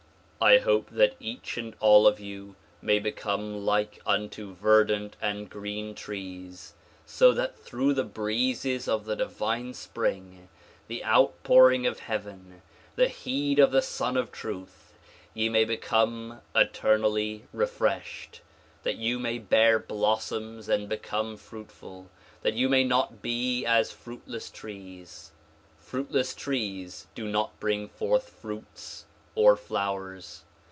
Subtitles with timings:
[0.43, 5.93] I hope that each and all of you may become like unto verdant and green
[5.93, 6.73] trees
[7.05, 10.49] so that through the breezes of the divine spring,
[10.87, 12.63] the outpouring of heaven,
[12.95, 14.97] the heat of the Sun of Truth,
[15.35, 18.41] you may become eternally refreshed;
[18.81, 22.09] that you may bear blossoms and become fruitful;
[22.41, 25.33] that you may not be as fraitless trees.
[25.77, 30.43] Fruitless trees do not bring forth fruits or flowers.